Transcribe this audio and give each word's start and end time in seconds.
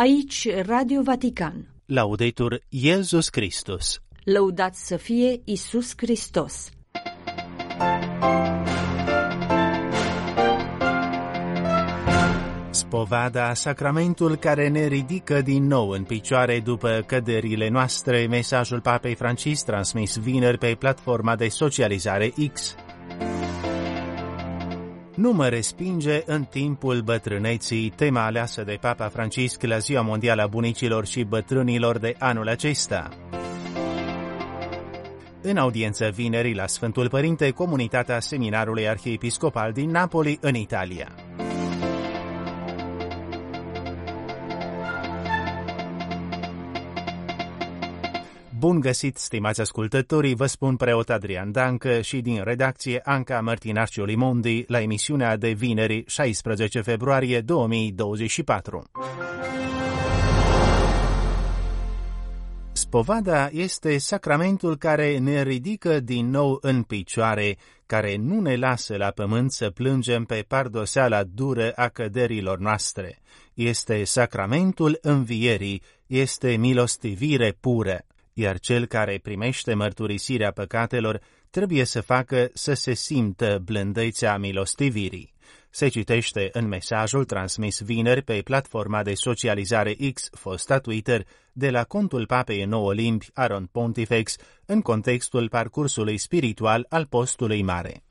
Aici 0.00 0.48
Radio 0.66 1.02
Vatican. 1.02 1.68
Laudetur 1.86 2.60
Iesus 2.68 3.28
Christus. 3.28 4.00
Lăudat 4.24 4.74
să 4.74 4.96
fie 4.96 5.40
Isus 5.44 5.92
Hristos. 5.96 6.70
Spovada, 12.70 13.54
sacramentul 13.54 14.36
care 14.36 14.68
ne 14.68 14.86
ridică 14.86 15.42
din 15.42 15.66
nou 15.66 15.88
în 15.88 16.02
picioare 16.02 16.60
după 16.60 17.04
căderile 17.06 17.68
noastre, 17.68 18.26
mesajul 18.26 18.80
Papei 18.80 19.14
Francis 19.14 19.62
transmis 19.62 20.16
vineri 20.16 20.58
pe 20.58 20.76
platforma 20.78 21.36
de 21.36 21.48
socializare 21.48 22.32
X. 22.52 22.74
Nu 25.18 25.32
mă 25.32 25.48
respinge 25.48 26.22
în 26.26 26.44
timpul 26.44 27.00
bătrâneții, 27.00 27.92
tema 27.96 28.24
aleasă 28.24 28.62
de 28.62 28.78
Papa 28.80 29.08
Francisc 29.08 29.62
la 29.62 29.78
Ziua 29.78 30.02
Mondială 30.02 30.42
a 30.42 30.46
Bunicilor 30.46 31.06
și 31.06 31.22
Bătrânilor 31.24 31.98
de 31.98 32.14
anul 32.18 32.48
acesta. 32.48 33.08
În 35.42 35.56
audiență 35.56 36.10
vineri 36.14 36.54
la 36.54 36.66
Sfântul 36.66 37.08
Părinte, 37.08 37.50
comunitatea 37.50 38.20
Seminarului 38.20 38.88
Arhiepiscopal 38.88 39.72
din 39.72 39.90
Napoli, 39.90 40.38
în 40.40 40.54
Italia. 40.54 41.27
Bun 48.58 48.80
găsit, 48.80 49.16
stimați 49.16 49.60
ascultătorii, 49.60 50.34
vă 50.34 50.46
spun 50.46 50.76
preot 50.76 51.10
Adrian 51.10 51.52
Dancă 51.52 52.00
și 52.00 52.20
din 52.20 52.42
redacție 52.44 53.00
Anca 53.04 53.40
Martinarciu 53.40 54.04
Limondi 54.04 54.64
la 54.66 54.80
emisiunea 54.80 55.36
de 55.36 55.50
vineri 55.50 56.04
16 56.06 56.80
februarie 56.80 57.40
2024. 57.40 58.82
Spovada 62.72 63.48
este 63.52 63.98
sacramentul 63.98 64.76
care 64.76 65.18
ne 65.18 65.42
ridică 65.42 66.00
din 66.00 66.30
nou 66.30 66.58
în 66.60 66.82
picioare, 66.82 67.56
care 67.86 68.16
nu 68.16 68.40
ne 68.40 68.56
lasă 68.56 68.96
la 68.96 69.10
pământ 69.10 69.52
să 69.52 69.70
plângem 69.70 70.24
pe 70.24 70.44
pardoseala 70.48 71.22
dură 71.24 71.72
a 71.74 71.88
căderilor 71.88 72.58
noastre. 72.58 73.18
Este 73.54 74.04
sacramentul 74.04 74.98
învierii, 75.00 75.82
este 76.06 76.56
milostivire 76.56 77.56
pură 77.60 78.02
iar 78.38 78.58
cel 78.58 78.86
care 78.86 79.18
primește 79.22 79.74
mărturisirea 79.74 80.50
păcatelor 80.50 81.20
trebuie 81.50 81.84
să 81.84 82.00
facă 82.00 82.50
să 82.52 82.74
se 82.74 82.94
simtă 82.94 83.60
blândețea 83.64 84.36
milostivirii. 84.36 85.34
Se 85.70 85.88
citește 85.88 86.48
în 86.52 86.68
mesajul 86.68 87.24
transmis 87.24 87.80
vineri 87.80 88.22
pe 88.22 88.40
platforma 88.44 89.02
de 89.02 89.14
socializare 89.14 89.96
X, 90.12 90.28
fosta 90.32 90.78
Twitter, 90.78 91.26
de 91.52 91.70
la 91.70 91.84
contul 91.84 92.26
papei 92.26 92.62
în 92.62 92.68
nouă 92.68 92.94
limbi, 92.94 93.26
Aaron 93.34 93.68
Pontifex, 93.72 94.36
în 94.66 94.80
contextul 94.80 95.48
parcursului 95.48 96.18
spiritual 96.18 96.86
al 96.88 97.06
postului 97.06 97.62
mare. 97.62 98.02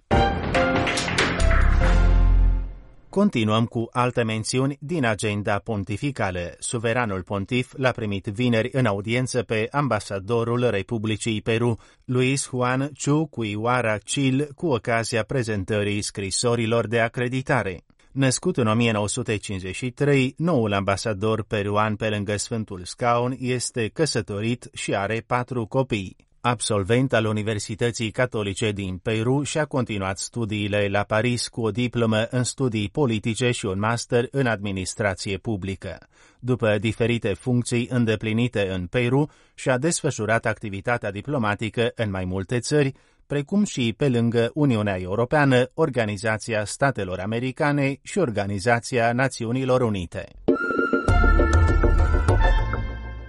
Continuăm 3.18 3.66
cu 3.66 3.88
alte 3.92 4.23
mențiuni 4.23 4.78
din 4.80 5.06
agenda 5.06 5.60
pontificală. 5.60 6.56
Suveranul 6.60 7.24
pontif 7.24 7.74
l-a 7.78 7.92
primit 7.92 8.26
vineri 8.26 8.70
în 8.72 8.86
audiență 8.86 9.44
pe 9.44 9.68
ambasadorul 9.72 10.70
Republicii 10.70 11.42
Peru, 11.42 11.80
Luis 12.06 12.48
Juan 12.48 12.92
Chucuihuara 13.04 13.98
Chil, 13.98 14.50
cu 14.56 14.68
ocazia 14.68 15.24
prezentării 15.24 16.02
scrisorilor 16.02 16.88
de 16.88 17.00
acreditare. 17.00 17.84
Născut 18.12 18.58
în 18.58 18.68
1953, 18.68 20.34
noul 20.38 20.74
ambasador 20.74 21.44
peruan 21.44 21.96
pe 21.96 22.09
lângă 22.09 22.38
Sfântul 22.38 22.81
Scaun 22.84 23.36
este 23.40 23.88
căsătorit 23.88 24.70
și 24.74 24.96
are 24.96 25.24
patru 25.28 25.66
copii. 25.66 26.27
Absolvent 26.48 27.14
al 27.14 27.26
Universității 27.26 28.12
Catolice 28.12 28.72
din 28.72 28.98
Peru 28.98 29.44
și-a 29.44 29.66
continuat 29.66 30.18
studiile 30.18 30.88
la 30.88 31.03
Paris 31.03 31.47
cu 31.47 31.62
o 31.62 31.72
diplomă 31.72 32.28
în 32.30 32.44
studii 32.44 32.90
politice 32.90 33.52
și 33.52 33.66
un 33.66 33.80
master 33.80 34.28
în 34.31 34.46
administrație 34.46 35.38
publică. 35.38 35.97
După 36.40 36.78
diferite 36.80 37.34
funcții 37.34 37.88
îndeplinite 37.90 38.69
în 38.69 38.85
Peru, 38.85 39.30
și-a 39.56 39.78
desfășurat 39.78 40.46
activitatea 40.46 41.12
diplomatică 41.12 41.91
în 41.96 42.09
mai 42.09 42.25
multe 42.25 42.59
țări, 42.59 42.94
precum 43.25 43.64
și 43.64 43.94
pe 43.97 44.09
lângă 44.09 44.52
Uniunea 44.53 45.00
Europeană, 45.00 45.69
Organizația 45.74 46.66
Statelor 46.66 47.19
Americane 47.19 48.00
și 48.02 48.18
Organizația 48.18 49.14
Națiunilor 49.14 49.81
Unite. 49.81 50.28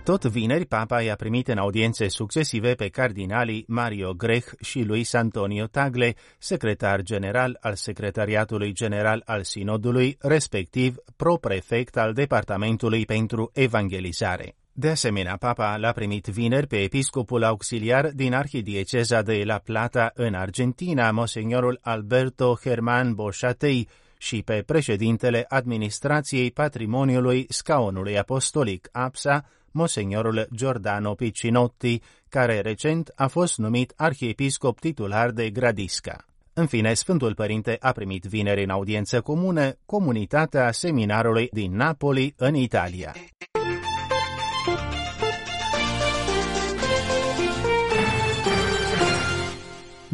Tot 0.09 0.25
vineri, 0.25 0.65
papa 0.65 1.03
i-a 1.03 1.15
primit 1.15 1.49
în 1.49 1.59
audiențe 1.59 2.09
succesive 2.09 2.75
pe 2.75 2.89
cardinalii 2.89 3.65
Mario 3.67 4.13
Grech 4.13 4.53
și 4.61 4.83
Luis 4.83 5.13
Antonio 5.13 5.67
Tagle, 5.67 6.15
secretar 6.39 7.03
general 7.03 7.59
al 7.61 7.75
Secretariatului 7.75 8.73
General 8.73 9.23
al 9.25 9.43
Sinodului, 9.43 10.17
respectiv 10.21 10.97
pro-prefect 11.17 11.97
al 11.97 12.13
Departamentului 12.13 13.05
pentru 13.05 13.51
Evangelizare. 13.55 14.57
De 14.73 14.89
asemenea, 14.89 15.37
papa 15.37 15.77
l-a 15.77 15.93
primit 15.93 16.27
vineri 16.27 16.67
pe 16.67 16.77
episcopul 16.77 17.43
auxiliar 17.45 18.11
din 18.15 18.35
arhidieceza 18.35 19.23
de 19.23 19.43
La 19.45 19.59
Plata 19.59 20.11
în 20.15 20.35
Argentina, 20.35 21.11
monsignorul 21.11 21.79
Alberto 21.83 22.59
Germán 22.69 23.15
Boșatei, 23.15 23.89
și 24.19 24.43
pe 24.43 24.63
președintele 24.67 25.45
Administrației 25.49 26.51
Patrimoniului 26.51 27.47
Scaunului 27.49 28.19
Apostolic 28.19 28.89
APSA, 28.93 29.45
Monseniorul 29.71 30.49
Giordano 30.55 31.15
Piccinotti, 31.15 32.01
care 32.29 32.61
recent 32.61 33.13
a 33.15 33.27
fost 33.27 33.59
numit 33.59 33.93
arhiepiscop 33.97 34.81
titular 34.81 35.31
de 35.31 35.51
Gradisca. 35.51 36.25
În 36.53 36.67
fine, 36.67 36.95
Sfântul 36.95 37.35
Părinte 37.35 37.77
a 37.81 37.93
primit 37.93 38.25
vineri 38.25 38.63
în 38.63 38.71
audiență 38.71 39.21
comună 39.21 39.73
comunitatea 39.87 40.73
seminarului 40.73 41.49
din 41.53 41.77
Napoli, 41.77 42.35
în 42.37 42.55
Italia. 42.55 43.15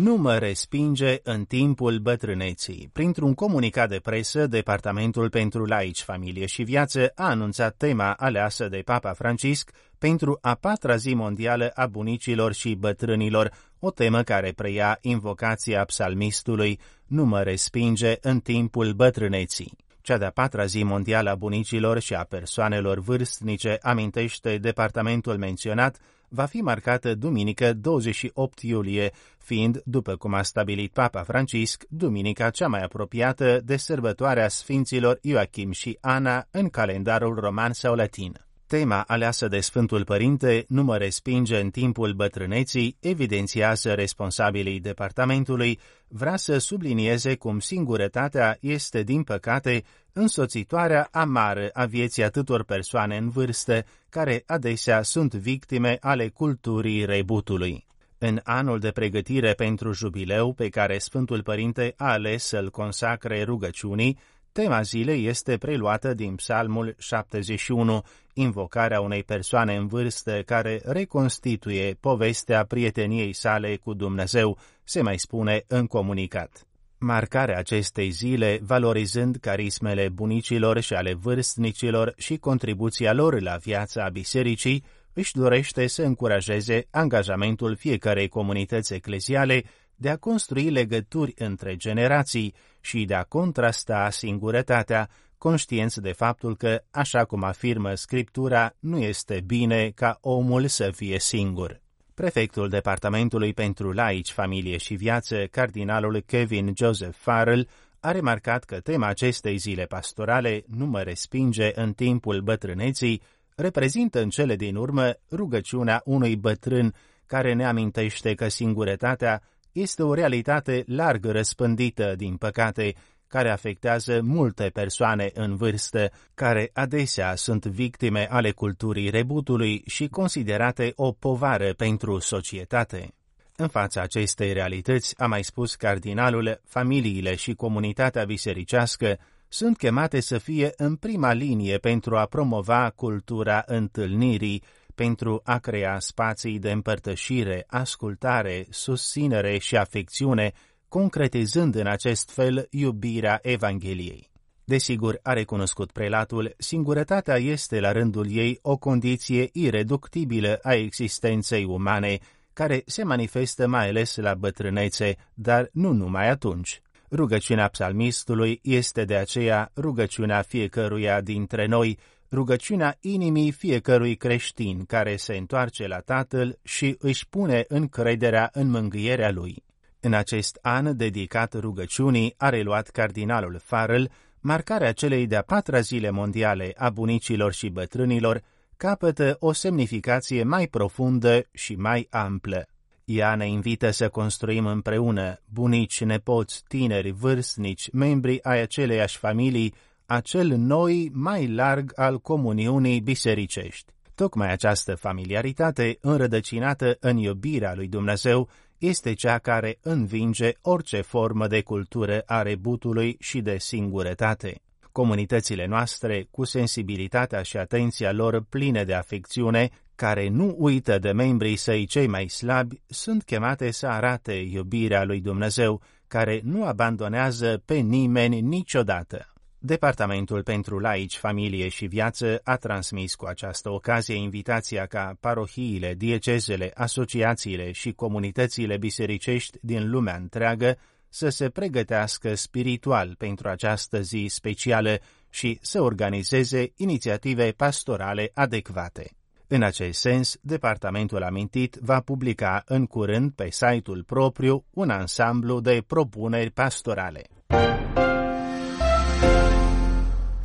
Nu 0.04 0.16
mă 0.16 0.38
respinge 0.38 1.18
în 1.22 1.44
timpul 1.44 1.98
bătrâneții. 1.98 2.90
Printr-un 2.92 3.34
comunicat 3.34 3.88
de 3.88 3.98
presă, 4.02 4.46
Departamentul 4.46 5.30
pentru 5.30 5.64
Laici, 5.64 6.02
Familie 6.02 6.46
și 6.46 6.62
Viață 6.62 7.12
a 7.14 7.28
anunțat 7.28 7.74
tema 7.76 8.12
aleasă 8.12 8.68
de 8.68 8.82
Papa 8.84 9.12
Francisc 9.12 9.70
pentru 9.98 10.38
a 10.40 10.54
patra 10.54 10.96
zi 10.96 11.14
mondială 11.14 11.70
a 11.74 11.86
bunicilor 11.86 12.52
și 12.52 12.74
bătrânilor, 12.74 13.52
o 13.78 13.90
temă 13.90 14.22
care 14.22 14.52
preia 14.52 14.98
invocația 15.00 15.84
psalmistului 15.84 16.80
Nu 17.06 17.24
mă 17.24 17.42
respinge 17.42 18.16
în 18.20 18.40
timpul 18.40 18.92
bătrâneții. 18.92 19.76
Cea 20.00 20.18
de-a 20.18 20.30
patra 20.30 20.64
zi 20.64 20.82
mondială 20.82 21.30
a 21.30 21.34
bunicilor 21.34 21.98
și 21.98 22.14
a 22.14 22.24
persoanelor 22.24 22.98
vârstnice, 22.98 23.78
amintește 23.82 24.58
departamentul 24.58 25.36
menționat, 25.36 25.98
va 26.34 26.44
fi 26.44 26.60
marcată 26.60 27.14
duminică 27.14 27.72
28 27.72 28.62
iulie, 28.62 29.10
fiind, 29.38 29.80
după 29.84 30.16
cum 30.16 30.34
a 30.34 30.42
stabilit 30.42 30.92
Papa 30.92 31.22
Francisc, 31.22 31.84
duminica 31.88 32.50
cea 32.50 32.68
mai 32.68 32.82
apropiată 32.82 33.60
de 33.64 33.76
sărbătoarea 33.76 34.48
Sfinților 34.48 35.18
Ioachim 35.22 35.70
și 35.70 35.98
Ana 36.00 36.46
în 36.50 36.68
calendarul 36.68 37.34
roman 37.34 37.72
sau 37.72 37.94
latin. 37.94 38.44
Tema 38.66 39.04
aleasă 39.06 39.48
de 39.48 39.60
Sfântul 39.60 40.04
Părinte 40.04 40.64
nu 40.68 40.82
mă 40.82 40.96
respinge 40.96 41.60
în 41.60 41.70
timpul 41.70 42.12
bătrâneții, 42.12 42.96
evidențiază 43.00 43.92
responsabilii 43.92 44.80
departamentului, 44.80 45.78
vrea 46.08 46.36
să 46.36 46.58
sublinieze 46.58 47.34
cum 47.34 47.58
singurătatea 47.58 48.56
este, 48.60 49.02
din 49.02 49.22
păcate, 49.22 49.84
însoțitoarea 50.14 51.08
amară 51.10 51.70
a 51.72 51.84
vieții 51.84 52.24
atâtor 52.24 52.64
persoane 52.64 53.16
în 53.16 53.28
vârstă, 53.28 53.84
care 54.08 54.42
adesea 54.46 55.02
sunt 55.02 55.34
victime 55.34 55.96
ale 56.00 56.28
culturii 56.28 57.04
rebutului. 57.04 57.86
În 58.18 58.40
anul 58.44 58.78
de 58.78 58.90
pregătire 58.90 59.52
pentru 59.52 59.92
jubileu 59.92 60.52
pe 60.52 60.68
care 60.68 60.98
Sfântul 60.98 61.42
Părinte 61.42 61.94
a 61.96 62.10
ales 62.10 62.44
să-l 62.44 62.70
consacre 62.70 63.42
rugăciunii, 63.42 64.18
Tema 64.54 64.82
zilei 64.82 65.26
este 65.26 65.56
preluată 65.56 66.14
din 66.14 66.34
Psalmul 66.34 66.94
71, 66.98 68.02
invocarea 68.32 69.00
unei 69.00 69.22
persoane 69.22 69.76
în 69.76 69.86
vârstă 69.86 70.42
care 70.42 70.80
reconstituie 70.84 71.96
povestea 72.00 72.64
prieteniei 72.64 73.32
sale 73.32 73.76
cu 73.76 73.94
Dumnezeu, 73.94 74.58
se 74.84 75.02
mai 75.02 75.18
spune 75.18 75.64
în 75.66 75.86
comunicat. 75.86 76.66
Marcarea 76.98 77.58
acestei 77.58 78.10
zile, 78.10 78.58
valorizând 78.62 79.36
carismele 79.36 80.08
bunicilor 80.08 80.80
și 80.80 80.94
ale 80.94 81.14
vârstnicilor 81.14 82.14
și 82.16 82.36
contribuția 82.36 83.12
lor 83.12 83.40
la 83.40 83.56
viața 83.56 84.08
bisericii, 84.08 84.84
își 85.12 85.32
dorește 85.32 85.86
să 85.86 86.02
încurajeze 86.02 86.86
angajamentul 86.90 87.76
fiecarei 87.76 88.28
comunități 88.28 88.94
ecleziale 88.94 89.64
de 89.96 90.08
a 90.08 90.16
construi 90.16 90.70
legături 90.70 91.32
între 91.36 91.76
generații 91.76 92.54
și 92.80 93.04
de 93.04 93.14
a 93.14 93.22
contrasta 93.22 94.10
singurătatea 94.10 95.08
conștienți 95.38 96.00
de 96.00 96.12
faptul 96.12 96.56
că, 96.56 96.82
așa 96.90 97.24
cum 97.24 97.42
afirmă 97.42 97.94
Scriptura, 97.94 98.74
nu 98.78 98.98
este 98.98 99.42
bine 99.46 99.90
ca 99.94 100.18
omul 100.20 100.66
să 100.66 100.90
fie 100.90 101.18
singur. 101.18 101.83
Prefectul 102.14 102.68
Departamentului 102.68 103.54
pentru 103.54 103.92
Laici, 103.92 104.32
Familie 104.32 104.76
și 104.76 104.94
Viață, 104.94 105.46
cardinalul 105.50 106.22
Kevin 106.26 106.72
Joseph 106.76 107.16
Farrell, 107.16 107.68
a 108.00 108.10
remarcat 108.10 108.64
că 108.64 108.80
tema 108.80 109.06
acestei 109.06 109.56
zile 109.56 109.84
pastorale 109.84 110.64
nu 110.66 110.86
mă 110.86 111.00
respinge 111.00 111.70
în 111.74 111.92
timpul 111.92 112.40
bătrâneții, 112.40 113.22
reprezintă 113.56 114.20
în 114.20 114.28
cele 114.28 114.56
din 114.56 114.76
urmă 114.76 115.14
rugăciunea 115.30 116.02
unui 116.04 116.36
bătrân 116.36 116.94
care 117.26 117.52
ne 117.52 117.66
amintește 117.66 118.34
că 118.34 118.48
singurătatea 118.48 119.42
este 119.72 120.02
o 120.02 120.14
realitate 120.14 120.84
larg 120.86 121.24
răspândită, 121.24 122.14
din 122.16 122.36
păcate, 122.36 122.94
care 123.28 123.50
afectează 123.50 124.20
multe 124.22 124.70
persoane 124.72 125.30
în 125.34 125.56
vârstă, 125.56 126.10
care 126.34 126.70
adesea 126.72 127.34
sunt 127.34 127.66
victime 127.66 128.28
ale 128.30 128.50
culturii 128.50 129.10
rebutului 129.10 129.82
și 129.86 130.08
considerate 130.08 130.92
o 130.96 131.12
povară 131.12 131.72
pentru 131.72 132.18
societate. 132.18 133.14
În 133.56 133.68
fața 133.68 134.00
acestei 134.00 134.52
realități, 134.52 135.14
a 135.18 135.26
mai 135.26 135.44
spus 135.44 135.74
cardinalul, 135.74 136.60
familiile 136.64 137.34
și 137.34 137.54
comunitatea 137.54 138.24
bisericească 138.24 139.18
sunt 139.48 139.76
chemate 139.76 140.20
să 140.20 140.38
fie 140.38 140.72
în 140.76 140.96
prima 140.96 141.32
linie 141.32 141.78
pentru 141.78 142.16
a 142.16 142.26
promova 142.26 142.90
cultura 142.90 143.62
întâlnirii, 143.66 144.62
pentru 144.94 145.40
a 145.44 145.58
crea 145.58 145.98
spații 145.98 146.58
de 146.58 146.70
împărtășire, 146.70 147.64
ascultare, 147.66 148.66
susținere 148.70 149.58
și 149.58 149.76
afecțiune, 149.76 150.52
concretizând 151.00 151.74
în 151.74 151.86
acest 151.86 152.30
fel 152.30 152.66
iubirea 152.70 153.38
Evangheliei. 153.42 154.30
Desigur, 154.64 155.18
a 155.22 155.32
recunoscut 155.32 155.92
prelatul, 155.92 156.54
singurătatea 156.58 157.36
este 157.36 157.80
la 157.80 157.92
rândul 157.92 158.26
ei 158.30 158.58
o 158.62 158.76
condiție 158.76 159.48
ireductibilă 159.52 160.58
a 160.62 160.74
existenței 160.74 161.64
umane, 161.64 162.18
care 162.52 162.82
se 162.86 163.04
manifestă 163.04 163.66
mai 163.66 163.88
ales 163.88 164.16
la 164.16 164.34
bătrânețe, 164.34 165.16
dar 165.34 165.68
nu 165.72 165.92
numai 165.92 166.28
atunci. 166.28 166.80
Rugăciunea 167.10 167.68
psalmistului 167.68 168.60
este 168.62 169.04
de 169.04 169.16
aceea 169.16 169.70
rugăciunea 169.76 170.42
fiecăruia 170.42 171.20
dintre 171.20 171.66
noi, 171.66 171.98
rugăciunea 172.32 172.96
inimii 173.00 173.50
fiecărui 173.50 174.16
creștin 174.16 174.84
care 174.84 175.16
se 175.16 175.36
întoarce 175.36 175.86
la 175.86 175.98
Tatăl 175.98 176.58
și 176.62 176.96
își 176.98 177.28
pune 177.28 177.64
încrederea 177.68 178.48
în 178.52 178.70
mângâierea 178.70 179.30
lui. 179.30 179.64
În 180.04 180.12
acest 180.12 180.58
an 180.62 180.96
dedicat 180.96 181.60
rugăciunii 181.60 182.34
a 182.36 182.48
reluat 182.48 182.88
cardinalul 182.88 183.60
Farrell 183.62 184.10
marcarea 184.40 184.92
celei 184.92 185.26
de-a 185.26 185.42
patra 185.42 185.80
zile 185.80 186.10
mondiale 186.10 186.72
a 186.76 186.90
bunicilor 186.90 187.52
și 187.52 187.68
bătrânilor 187.68 188.42
capătă 188.76 189.36
o 189.40 189.52
semnificație 189.52 190.42
mai 190.42 190.66
profundă 190.66 191.42
și 191.52 191.74
mai 191.74 192.06
amplă. 192.10 192.66
Ea 193.04 193.34
ne 193.34 193.48
invită 193.48 193.90
să 193.90 194.08
construim 194.08 194.66
împreună, 194.66 195.40
bunici, 195.52 196.04
nepoți, 196.04 196.64
tineri, 196.68 197.10
vârstnici, 197.10 197.90
membri 197.92 198.42
ai 198.42 198.60
aceleiași 198.60 199.18
familii, 199.18 199.74
acel 200.06 200.46
noi 200.56 201.10
mai 201.12 201.48
larg 201.48 201.92
al 201.94 202.18
comuniunii 202.18 203.00
bisericești. 203.00 203.92
Tocmai 204.14 204.52
această 204.52 204.94
familiaritate, 204.94 205.98
înrădăcinată 206.00 206.96
în 207.00 207.16
iubirea 207.16 207.74
lui 207.74 207.88
Dumnezeu, 207.88 208.48
este 208.86 209.12
cea 209.12 209.38
care 209.38 209.78
învinge 209.82 210.52
orice 210.60 211.00
formă 211.00 211.46
de 211.46 211.62
cultură 211.62 212.22
a 212.26 212.42
rebutului 212.42 213.16
și 213.20 213.40
de 213.40 213.58
singurătate. 213.58 214.60
Comunitățile 214.92 215.66
noastre, 215.66 216.26
cu 216.30 216.44
sensibilitatea 216.44 217.42
și 217.42 217.56
atenția 217.56 218.12
lor 218.12 218.44
pline 218.48 218.84
de 218.84 218.94
afecțiune, 218.94 219.70
care 219.94 220.28
nu 220.28 220.54
uită 220.58 220.98
de 220.98 221.12
membrii 221.12 221.56
săi 221.56 221.86
cei 221.86 222.06
mai 222.06 222.28
slabi, 222.28 222.80
sunt 222.86 223.22
chemate 223.22 223.70
să 223.70 223.86
arate 223.86 224.32
iubirea 224.32 225.04
lui 225.04 225.20
Dumnezeu, 225.20 225.82
care 226.06 226.40
nu 226.44 226.64
abandonează 226.64 227.62
pe 227.64 227.74
nimeni 227.74 228.40
niciodată. 228.40 229.33
Departamentul 229.66 230.42
pentru 230.42 230.78
Laici, 230.78 231.16
Familie 231.16 231.68
și 231.68 231.86
Viață 231.86 232.40
a 232.42 232.56
transmis 232.56 233.14
cu 233.14 233.24
această 233.24 233.70
ocazie 233.70 234.14
invitația 234.14 234.86
ca 234.86 235.16
parohiile, 235.20 235.94
diecezele, 235.94 236.70
asociațiile 236.74 237.72
și 237.72 237.92
comunitățile 237.92 238.76
bisericești 238.76 239.58
din 239.60 239.90
lumea 239.90 240.16
întreagă 240.16 240.78
să 241.08 241.28
se 241.28 241.48
pregătească 241.48 242.34
spiritual 242.34 243.14
pentru 243.18 243.48
această 243.48 244.00
zi 244.00 244.26
specială 244.28 244.98
și 245.30 245.58
să 245.62 245.82
organizeze 245.82 246.72
inițiative 246.76 247.50
pastorale 247.56 248.30
adecvate. 248.34 249.10
În 249.46 249.62
acest 249.62 250.00
sens, 250.00 250.36
departamentul 250.40 251.22
amintit 251.22 251.74
va 251.80 252.00
publica 252.00 252.62
în 252.66 252.86
curând 252.86 253.32
pe 253.32 253.50
site-ul 253.50 254.02
propriu 254.06 254.64
un 254.70 254.90
ansamblu 254.90 255.60
de 255.60 255.84
propuneri 255.86 256.50
pastorale. 256.50 257.22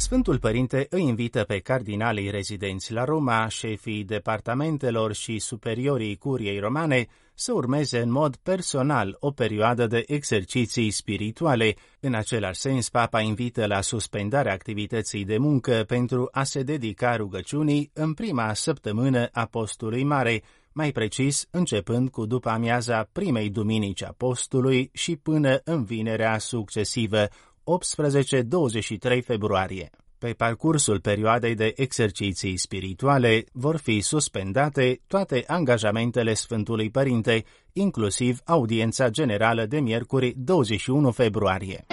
Sfântul 0.09 0.39
Părinte 0.39 0.87
îi 0.89 1.01
invită 1.01 1.43
pe 1.43 1.59
cardinalii 1.59 2.29
rezidenți 2.29 2.93
la 2.93 3.03
Roma, 3.03 3.47
șefii 3.47 4.03
departamentelor 4.03 5.13
și 5.13 5.39
superiorii 5.39 6.17
curiei 6.17 6.59
romane 6.59 7.07
să 7.33 7.53
urmeze 7.53 7.99
în 7.99 8.11
mod 8.11 8.35
personal 8.35 9.17
o 9.19 9.31
perioadă 9.31 9.87
de 9.87 10.03
exerciții 10.07 10.91
spirituale. 10.91 11.75
În 11.99 12.13
același 12.13 12.59
sens, 12.59 12.89
papa 12.89 13.21
invită 13.21 13.65
la 13.65 13.81
suspendarea 13.81 14.53
activității 14.53 15.25
de 15.25 15.37
muncă 15.37 15.83
pentru 15.87 16.27
a 16.31 16.43
se 16.43 16.63
dedica 16.63 17.15
rugăciunii 17.15 17.91
în 17.93 18.13
prima 18.13 18.53
săptămână 18.53 19.29
a 19.31 19.45
postului 19.45 20.03
mare, 20.03 20.43
mai 20.71 20.91
precis 20.91 21.47
începând 21.51 22.09
cu 22.09 22.25
după 22.25 22.49
amiaza 22.49 23.09
primei 23.11 23.49
duminici 23.49 24.03
a 24.03 24.13
postului 24.17 24.89
și 24.93 25.15
până 25.15 25.59
în 25.63 25.83
vinerea 25.83 26.37
succesivă, 26.37 27.27
18-23 27.69 29.23
februarie. 29.23 29.89
Pe 30.17 30.33
parcursul 30.37 30.99
perioadei 30.99 31.55
de 31.55 31.73
exerciții 31.75 32.57
spirituale 32.57 33.43
vor 33.51 33.77
fi 33.77 34.01
suspendate 34.01 35.01
toate 35.07 35.43
angajamentele 35.47 36.33
Sfântului 36.33 36.89
Părinte, 36.89 37.43
inclusiv 37.73 38.39
audiența 38.45 39.09
generală 39.09 39.65
de 39.65 39.79
miercuri 39.79 40.33
21 40.37 41.11
februarie. 41.11 41.85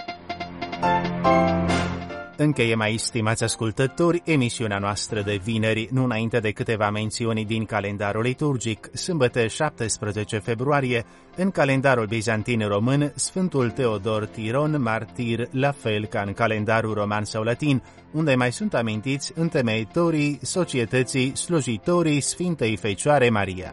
Încheiem 2.39 2.79
mai 2.79 2.97
stimați 2.97 3.45
ascultători, 3.45 4.23
emisiunea 4.25 4.79
noastră 4.79 5.21
de 5.21 5.41
vineri, 5.45 5.89
nu 5.93 6.05
înainte 6.05 6.39
de 6.39 6.51
câteva 6.51 6.91
mențiuni 6.91 7.45
din 7.45 7.65
calendarul 7.65 8.23
liturgic, 8.23 8.91
sâmbătă 8.93 9.47
17 9.47 10.39
februarie, 10.39 11.05
în 11.37 11.51
calendarul 11.51 12.07
bizantin 12.07 12.69
român, 12.69 13.13
Sfântul 13.15 13.71
Teodor 13.71 14.27
Tiron, 14.27 14.83
martir, 14.83 15.49
la 15.51 15.71
fel 15.71 16.07
ca 16.07 16.23
în 16.27 16.33
calendarul 16.33 16.95
roman 16.95 17.25
sau 17.25 17.43
latin, 17.43 17.83
unde 18.13 18.35
mai 18.35 18.53
sunt 18.53 18.75
amintiți 18.75 19.33
întemeitorii 19.35 20.39
societății 20.43 21.37
slujitorii 21.37 22.21
Sfintei 22.21 22.77
Fecioare 22.77 23.29
Maria. 23.29 23.73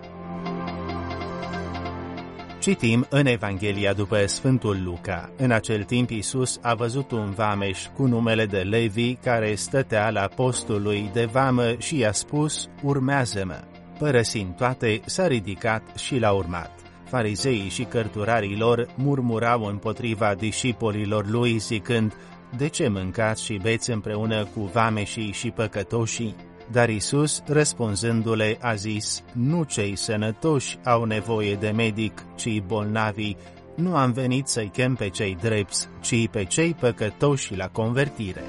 Citim 2.64 3.06
în 3.10 3.26
Evanghelia 3.26 3.94
după 3.94 4.26
Sfântul 4.26 4.84
Luca. 4.84 5.32
În 5.38 5.52
acel 5.52 5.84
timp 5.84 6.10
Iisus 6.10 6.60
a 6.62 6.74
văzut 6.74 7.12
un 7.12 7.32
vameș 7.32 7.88
cu 7.96 8.06
numele 8.06 8.46
de 8.46 8.58
Levi 8.58 9.16
care 9.16 9.56
stătea 9.56 10.10
la 10.10 10.30
postul 10.36 10.82
lui 10.82 11.10
de 11.14 11.26
vamă 11.26 11.76
și 11.78 11.98
i-a 11.98 12.12
spus, 12.12 12.70
urmează-mă. 12.84 13.60
Părăsind 14.00 14.56
toate, 14.56 15.02
s-a 15.06 15.28
ridicat 15.28 15.98
și 15.98 16.20
l-a 16.20 16.32
urmat. 16.32 16.72
Farizeii 17.06 17.70
și 17.70 17.84
cărturarii 17.84 18.58
lor 18.58 18.88
murmurau 18.96 19.64
împotriva 19.64 20.36
discipolilor 20.36 21.28
lui 21.30 21.58
zicând, 21.58 22.14
De 22.58 22.68
ce 22.68 22.88
mâncați 22.88 23.44
și 23.44 23.60
beți 23.62 23.92
împreună 23.92 24.46
cu 24.46 24.62
vameșii 24.74 25.32
și 25.32 25.50
păcătoșii? 25.50 26.36
Dar 26.74 26.90
Isus, 26.90 27.42
răspunzându-le, 27.46 28.58
a 28.62 28.74
zis, 28.74 29.24
Nu 29.34 29.64
cei 29.64 29.96
sănătoși 29.96 30.80
au 30.84 31.04
nevoie 31.04 31.56
de 31.56 31.70
medic, 31.70 32.26
ci 32.36 32.62
bolnavii. 32.62 33.38
Nu 33.76 33.96
am 33.96 34.12
venit 34.12 34.48
să-i 34.48 34.70
chem 34.70 34.96
pe 34.96 35.10
cei 35.10 35.38
drepți, 35.42 35.88
ci 36.02 36.28
pe 36.28 36.44
cei 36.44 36.74
păcătoși 36.74 37.56
la 37.56 37.68
convertire. 37.68 38.44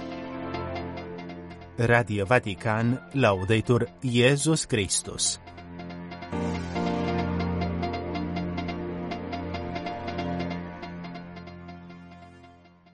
Radio 1.77 2.25
Vatican, 2.25 3.09
Laudetur 3.13 3.93
Iesus 4.01 4.65
Christus 4.65 5.41